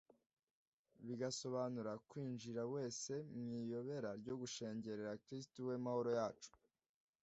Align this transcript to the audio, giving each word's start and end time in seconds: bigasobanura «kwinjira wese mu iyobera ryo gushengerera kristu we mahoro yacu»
bigasobanura 1.05 1.91
«kwinjira 2.09 2.63
wese 2.73 3.13
mu 3.39 3.49
iyobera 3.61 4.09
ryo 4.21 4.33
gushengerera 4.41 5.11
kristu 5.25 5.57
we 5.67 5.75
mahoro 5.85 6.09
yacu» 6.19 6.51